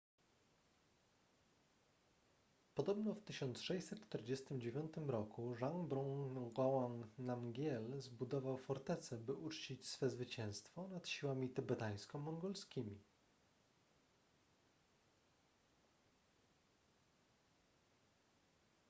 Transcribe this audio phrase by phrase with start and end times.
[2.73, 5.13] podobno w 1649 r
[5.55, 12.95] zhabdrung ngawang namgyel zbudował fortecę by uczcić swe zwycięstwo nad siłami tybetańsko-mongolskimi